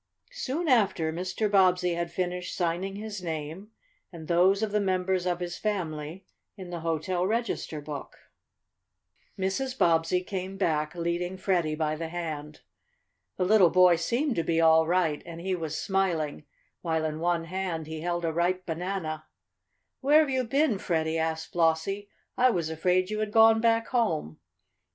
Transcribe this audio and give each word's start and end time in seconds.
Soon 0.33 0.67
after 0.67 1.13
Mr. 1.13 1.47
Bobbsey 1.47 1.93
had 1.93 2.11
finished 2.11 2.55
signing 2.55 2.95
his 2.95 3.21
name 3.21 3.69
and 4.11 4.27
those 4.27 4.63
of 4.63 4.71
the 4.71 4.79
members 4.79 5.27
of 5.27 5.39
his 5.39 5.59
family 5.59 6.25
in 6.57 6.71
the 6.71 6.79
hotel 6.79 7.27
register 7.27 7.81
book, 7.81 8.17
Mrs. 9.37 9.77
Bobbsey 9.77 10.23
came 10.23 10.57
back, 10.57 10.95
leading 10.95 11.37
Freddie 11.37 11.75
by 11.75 11.95
the 11.95 12.07
hand. 12.09 12.61
The 13.37 13.45
little 13.45 13.69
boy 13.69 13.95
seemed 13.95 14.35
to 14.37 14.43
be 14.43 14.59
all 14.59 14.87
right, 14.87 15.21
and 15.23 15.39
he 15.39 15.53
was 15.53 15.79
smiling, 15.79 16.45
while 16.81 17.05
in 17.05 17.19
one 17.19 17.43
hand 17.43 17.85
he 17.85 18.01
held 18.01 18.25
a 18.25 18.33
ripe 18.33 18.65
banana. 18.65 19.27
"Where've 19.99 20.31
you 20.31 20.45
been, 20.45 20.79
Freddie?" 20.79 21.19
asked 21.19 21.51
Flossie. 21.53 22.09
"I 22.35 22.49
was 22.49 22.71
afraid 22.71 23.11
you 23.11 23.19
had 23.19 23.31
gone 23.31 23.61
back 23.61 23.89
home." 23.89 24.39